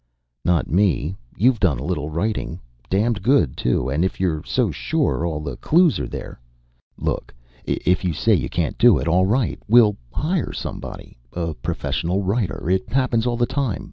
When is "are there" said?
5.99-6.39